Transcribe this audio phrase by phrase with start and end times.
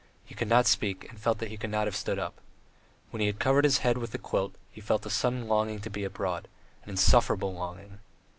[0.25, 2.41] He could not speak and felt that he could not have stood up.
[3.11, 5.91] When he had covered his head with the quilt he felt a sudden longing to
[5.91, 6.47] be abroad,
[6.83, 7.99] an insufferable longing!